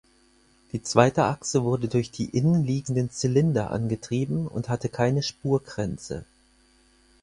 Die 0.71 0.81
zweite 0.81 1.25
Achse 1.25 1.63
wurde 1.63 1.87
durch 1.87 2.09
die 2.09 2.25
innen 2.35 2.65
liegenden 2.65 3.11
Zylinder 3.11 3.69
angetrieben 3.69 4.47
und 4.47 4.67
hatte 4.67 4.89
keine 4.89 5.21
Spurkränze. 5.21 6.25